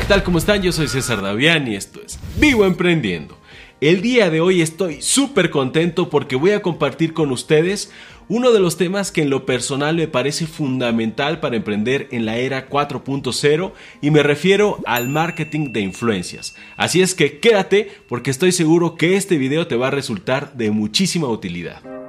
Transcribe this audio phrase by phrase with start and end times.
[0.00, 0.22] ¿qué tal?
[0.22, 0.62] ¿Cómo están?
[0.62, 3.36] Yo soy César Davián y esto es Vivo Emprendiendo.
[3.80, 7.92] El día de hoy estoy súper contento porque voy a compartir con ustedes
[8.28, 12.38] uno de los temas que en lo personal me parece fundamental para emprender en la
[12.38, 16.54] era 4.0 y me refiero al marketing de influencias.
[16.76, 20.70] Así es que quédate porque estoy seguro que este video te va a resultar de
[20.70, 21.99] muchísima utilidad.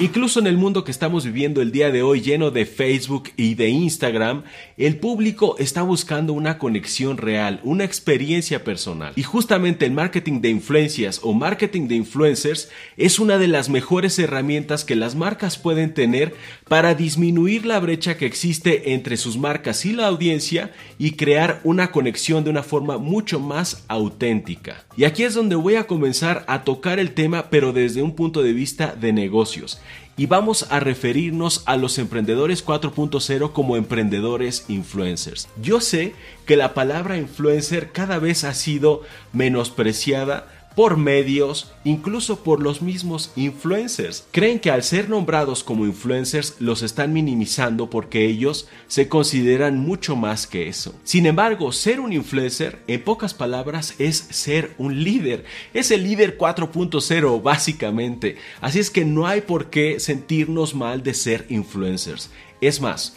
[0.00, 3.54] Incluso en el mundo que estamos viviendo el día de hoy lleno de Facebook y
[3.54, 4.42] de Instagram,
[4.76, 9.12] el público está buscando una conexión real, una experiencia personal.
[9.14, 14.18] Y justamente el marketing de influencias o marketing de influencers es una de las mejores
[14.18, 16.34] herramientas que las marcas pueden tener
[16.68, 21.92] para disminuir la brecha que existe entre sus marcas y la audiencia y crear una
[21.92, 24.84] conexión de una forma mucho más auténtica.
[24.96, 28.42] Y aquí es donde voy a comenzar a tocar el tema pero desde un punto
[28.42, 29.80] de vista de negocios
[30.16, 35.48] y vamos a referirnos a los emprendedores 4.0 como emprendedores influencers.
[35.60, 36.14] Yo sé
[36.46, 43.32] que la palabra influencer cada vez ha sido menospreciada por medios, incluso por los mismos
[43.36, 44.26] influencers.
[44.32, 50.16] Creen que al ser nombrados como influencers los están minimizando porque ellos se consideran mucho
[50.16, 50.94] más que eso.
[51.04, 55.44] Sin embargo, ser un influencer, en pocas palabras, es ser un líder.
[55.72, 58.36] Es el líder 4.0 básicamente.
[58.60, 62.30] Así es que no hay por qué sentirnos mal de ser influencers.
[62.60, 63.14] Es más,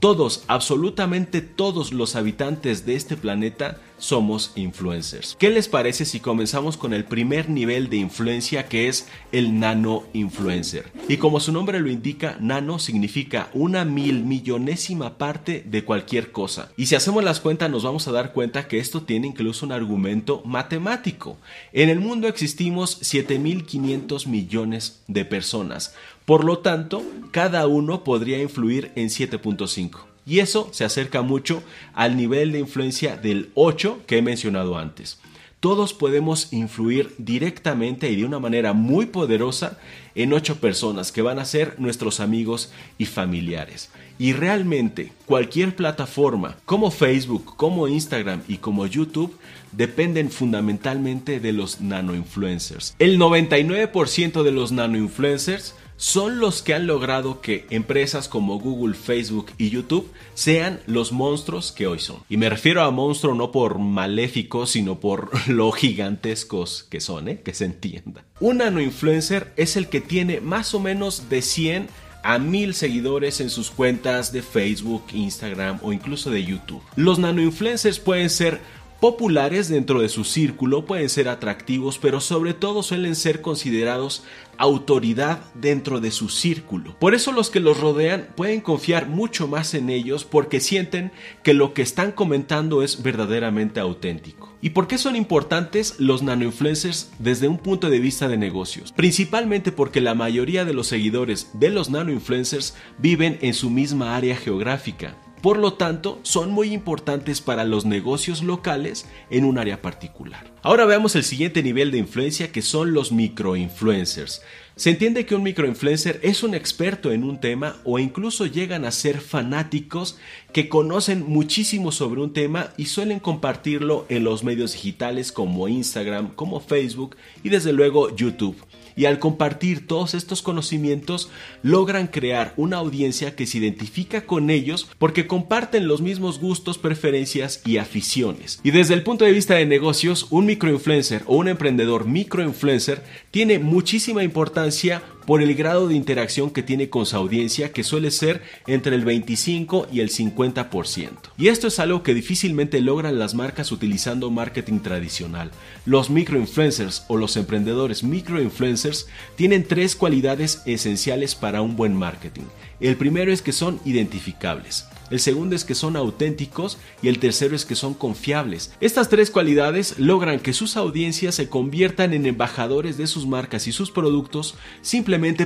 [0.00, 5.36] todos, absolutamente todos los habitantes de este planeta somos influencers.
[5.38, 10.02] ¿Qué les parece si comenzamos con el primer nivel de influencia que es el nano
[10.12, 10.90] influencer?
[11.08, 16.72] Y como su nombre lo indica, nano significa una mil millonésima parte de cualquier cosa.
[16.76, 19.72] Y si hacemos las cuentas nos vamos a dar cuenta que esto tiene incluso un
[19.72, 21.38] argumento matemático.
[21.72, 25.94] En el mundo existimos 7500 millones de personas.
[26.24, 27.02] Por lo tanto,
[27.32, 30.09] cada uno podría influir en 7.5.
[30.30, 31.60] Y eso se acerca mucho
[31.92, 35.18] al nivel de influencia del 8 que he mencionado antes.
[35.58, 39.80] Todos podemos influir directamente y de una manera muy poderosa
[40.14, 43.90] en 8 personas que van a ser nuestros amigos y familiares.
[44.20, 49.36] Y realmente cualquier plataforma como Facebook, como Instagram y como YouTube
[49.72, 52.94] dependen fundamentalmente de los nano influencers.
[53.00, 58.94] El 99% de los nano influencers son los que han logrado que empresas como Google,
[58.94, 62.16] Facebook y YouTube sean los monstruos que hoy son.
[62.30, 67.42] Y me refiero a monstruo no por maléficos, sino por lo gigantescos que son, ¿eh?
[67.44, 68.24] que se entienda.
[68.40, 71.88] Un nano influencer es el que tiene más o menos de 100
[72.22, 76.82] a 1000 seguidores en sus cuentas de Facebook, Instagram o incluso de YouTube.
[76.96, 78.62] Los nano influencers pueden ser
[79.00, 84.22] populares dentro de su círculo, pueden ser atractivos, pero sobre todo suelen ser considerados
[84.58, 86.94] autoridad dentro de su círculo.
[86.98, 91.12] Por eso los que los rodean pueden confiar mucho más en ellos porque sienten
[91.42, 94.54] que lo que están comentando es verdaderamente auténtico.
[94.60, 98.92] ¿Y por qué son importantes los nanoinfluencers desde un punto de vista de negocios?
[98.92, 104.36] Principalmente porque la mayoría de los seguidores de los nanoinfluencers viven en su misma área
[104.36, 105.16] geográfica.
[105.42, 110.52] Por lo tanto, son muy importantes para los negocios locales en un área particular.
[110.62, 114.42] Ahora veamos el siguiente nivel de influencia que son los microinfluencers.
[114.76, 118.90] Se entiende que un microinfluencer es un experto en un tema o incluso llegan a
[118.90, 120.18] ser fanáticos
[120.52, 126.34] que conocen muchísimo sobre un tema y suelen compartirlo en los medios digitales como Instagram,
[126.34, 128.56] como Facebook y desde luego YouTube
[129.00, 131.30] y al compartir todos estos conocimientos
[131.62, 137.62] logran crear una audiencia que se identifica con ellos porque comparten los mismos gustos, preferencias
[137.64, 138.60] y aficiones.
[138.62, 143.58] Y desde el punto de vista de negocios, un microinfluencer o un emprendedor microinfluencer tiene
[143.58, 148.42] muchísima importancia por el grado de interacción que tiene con su audiencia que suele ser
[148.66, 151.10] entre el 25 y el 50%.
[151.38, 155.50] Y esto es algo que difícilmente logran las marcas utilizando marketing tradicional.
[155.86, 159.06] Los microinfluencers o los emprendedores microinfluencers
[159.36, 162.44] tienen tres cualidades esenciales para un buen marketing.
[162.80, 167.56] El primero es que son identificables el segundo es que son auténticos y el tercero
[167.56, 168.72] es que son confiables.
[168.80, 173.72] Estas tres cualidades logran que sus audiencias se conviertan en embajadores de sus marcas y
[173.72, 174.54] sus productos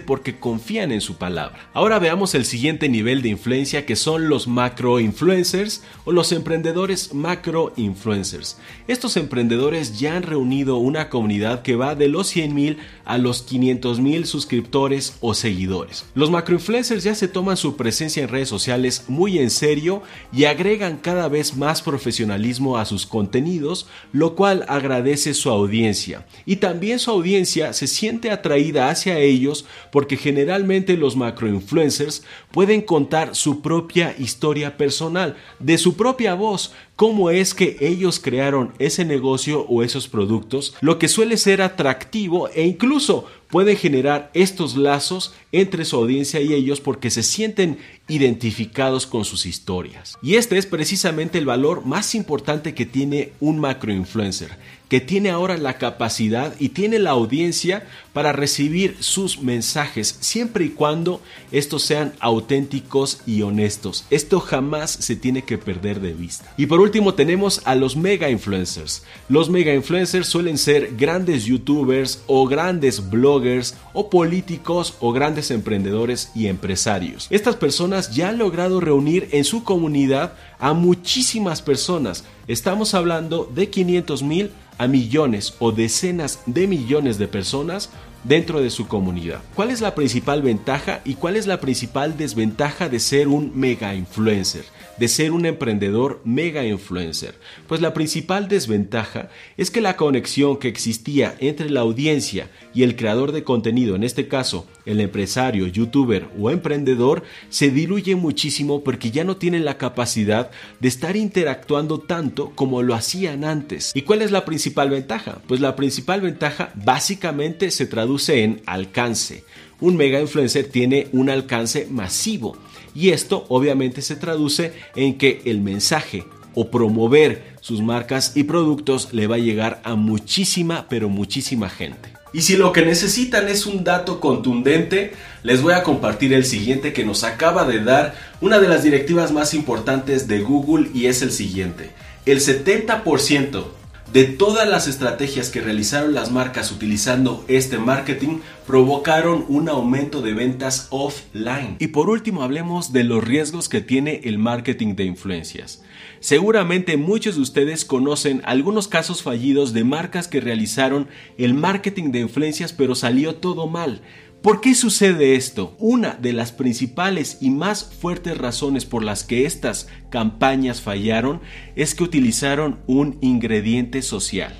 [0.00, 1.70] porque confían en su palabra.
[1.72, 7.14] Ahora veamos el siguiente nivel de influencia que son los macro influencers o los emprendedores
[7.14, 8.58] macro influencers.
[8.88, 14.24] Estos emprendedores ya han reunido una comunidad que va de los 100.000 a los 500.000
[14.24, 16.04] suscriptores o seguidores.
[16.14, 20.02] Los macro influencers ya se toman su presencia en redes sociales muy en serio
[20.32, 26.26] y agregan cada vez más profesionalismo a sus contenidos, lo cual agradece su audiencia.
[26.46, 29.53] Y también su audiencia se siente atraída hacia ellos
[29.92, 37.30] porque generalmente los macroinfluencers pueden contar su propia historia personal, de su propia voz, cómo
[37.30, 42.66] es que ellos crearon ese negocio o esos productos, lo que suele ser atractivo e
[42.66, 47.78] incluso puede generar estos lazos entre su audiencia y ellos porque se sienten
[48.08, 50.16] identificados con sus historias.
[50.22, 54.58] Y este es precisamente el valor más importante que tiene un macroinfluencer,
[54.88, 60.68] que tiene ahora la capacidad y tiene la audiencia para recibir sus mensajes siempre y
[60.68, 61.20] cuando
[61.50, 64.04] estos sean auténticos y honestos.
[64.10, 66.52] Esto jamás se tiene que perder de vista.
[66.56, 69.02] Y por último tenemos a los mega influencers.
[69.28, 76.30] Los mega influencers suelen ser grandes youtubers o grandes bloggers o políticos o grandes emprendedores
[76.34, 77.26] y empresarios.
[77.30, 82.24] Estas personas ya han logrado reunir en su comunidad a muchísimas personas.
[82.48, 87.90] Estamos hablando de 500 mil a millones o decenas de millones de personas
[88.24, 89.42] dentro de su comunidad.
[89.54, 93.94] ¿Cuál es la principal ventaja y cuál es la principal desventaja de ser un mega
[93.94, 94.64] influencer?
[94.98, 97.34] de ser un emprendedor mega influencer?
[97.68, 102.96] Pues la principal desventaja es que la conexión que existía entre la audiencia y el
[102.96, 109.10] creador de contenido, en este caso el empresario, youtuber o emprendedor, se diluye muchísimo porque
[109.10, 110.50] ya no tienen la capacidad
[110.80, 113.92] de estar interactuando tanto como lo hacían antes.
[113.94, 115.38] ¿Y cuál es la principal ventaja?
[115.46, 119.44] Pues la principal ventaja básicamente se traduce en alcance.
[119.80, 122.56] Un mega influencer tiene un alcance masivo
[122.94, 129.12] y esto obviamente se traduce en que el mensaje o promover sus marcas y productos
[129.12, 132.13] le va a llegar a muchísima, pero muchísima gente.
[132.34, 135.12] Y si lo que necesitan es un dato contundente,
[135.44, 139.30] les voy a compartir el siguiente que nos acaba de dar una de las directivas
[139.30, 141.92] más importantes de Google y es el siguiente.
[142.26, 143.66] El 70%
[144.12, 150.34] de todas las estrategias que realizaron las marcas utilizando este marketing provocaron un aumento de
[150.34, 151.76] ventas offline.
[151.78, 155.82] Y por último hablemos de los riesgos que tiene el marketing de influencias.
[156.20, 162.20] Seguramente muchos de ustedes conocen algunos casos fallidos de marcas que realizaron el marketing de
[162.20, 164.02] influencias pero salió todo mal.
[164.44, 165.74] ¿Por qué sucede esto?
[165.78, 171.40] Una de las principales y más fuertes razones por las que estas campañas fallaron
[171.76, 174.52] es que utilizaron un ingrediente social.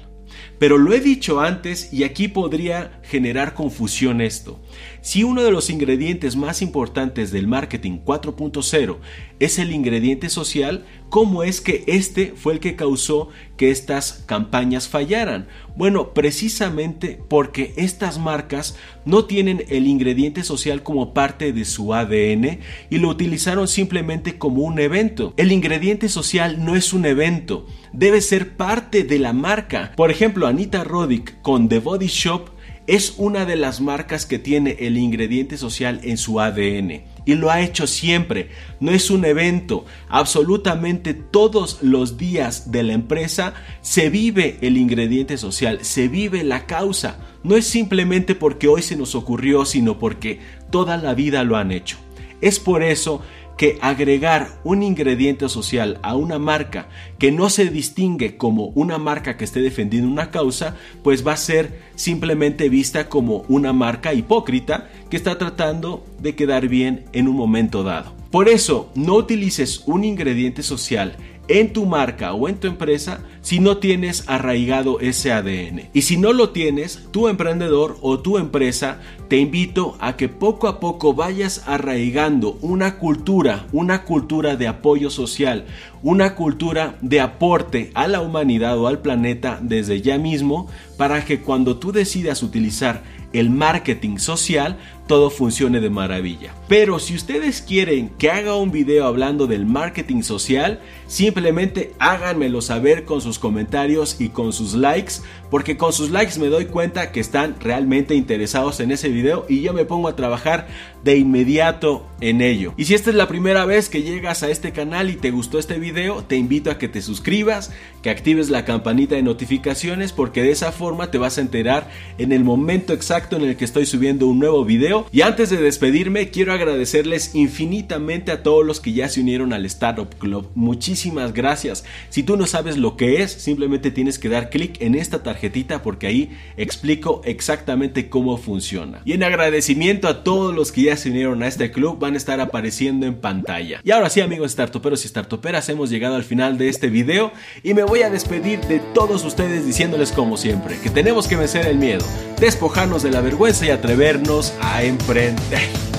[0.59, 4.59] Pero lo he dicho antes y aquí podría generar confusión esto.
[5.03, 8.97] Si uno de los ingredientes más importantes del marketing 4.0
[9.41, 14.89] es el ingrediente social, ¿cómo es que este fue el que causó que estas campañas
[14.89, 15.49] fallaran?
[15.77, 22.61] Bueno, precisamente porque estas marcas no tienen el ingrediente social como parte de su ADN
[22.91, 25.35] y lo utilizaron simplemente como un evento.
[25.37, 29.93] El ingrediente social no es un evento, debe ser parte de la marca.
[29.97, 32.51] Por ejemplo, Anita Roddick con The Body Shop
[32.87, 37.51] es una de las marcas que tiene el ingrediente social en su ADN y lo
[37.51, 38.51] ha hecho siempre.
[38.81, 39.85] No es un evento.
[40.09, 46.67] Absolutamente todos los días de la empresa se vive el ingrediente social, se vive la
[46.67, 47.19] causa.
[47.43, 50.41] No es simplemente porque hoy se nos ocurrió, sino porque
[50.71, 51.97] toda la vida lo han hecho.
[52.41, 53.23] Es por eso
[53.57, 59.37] que agregar un ingrediente social a una marca que no se distingue como una marca
[59.37, 64.91] que esté defendiendo una causa, pues va a ser simplemente vista como una marca hipócrita
[65.11, 68.15] que está tratando de quedar bien en un momento dado.
[68.31, 71.17] Por eso, no utilices un ingrediente social
[71.49, 75.91] en tu marca o en tu empresa si no tienes arraigado ese ADN.
[75.93, 80.67] Y si no lo tienes, tu emprendedor o tu empresa, te invito a que poco
[80.67, 85.67] a poco vayas arraigando una cultura, una cultura de apoyo social,
[86.03, 91.41] una cultura de aporte a la humanidad o al planeta desde ya mismo para que
[91.41, 93.03] cuando tú decidas utilizar
[93.35, 96.55] el marketing social, todo funcione de maravilla.
[96.69, 103.05] Pero si ustedes quieren que haga un video hablando del marketing social, simplemente háganmelo saber
[103.05, 105.15] con sus comentarios y con sus likes,
[105.51, 109.61] porque con sus likes me doy cuenta que están realmente interesados en ese video y
[109.61, 110.69] yo me pongo a trabajar
[111.03, 112.73] de inmediato en ello.
[112.77, 115.59] Y si esta es la primera vez que llegas a este canal y te gustó
[115.59, 120.43] este video, te invito a que te suscribas, que actives la campanita de notificaciones, porque
[120.43, 123.85] de esa forma te vas a enterar en el momento exacto en el que estoy
[123.85, 128.93] subiendo un nuevo video y antes de despedirme, quiero agradecerles infinitamente a todos los que
[128.93, 130.51] ya se unieron al Startup Club.
[130.55, 131.85] Muchísimas gracias.
[132.11, 135.83] Si tú no sabes lo que es, simplemente tienes que dar clic en esta tarjetita
[135.83, 139.01] porque ahí explico exactamente cómo funciona.
[139.05, 142.19] Y en agradecimiento a todos los que ya se unieron a este club, van a
[142.19, 143.81] estar apareciendo en pantalla.
[143.85, 147.33] Y ahora sí, amigos startuperos y startuperas, hemos llegado al final de este video
[147.63, 151.67] y me voy a despedir de todos ustedes diciéndoles como siempre que tenemos que vencer
[151.67, 152.05] el miedo,
[152.39, 155.94] despojarnos de la vergüenza y atrevernos a emprender.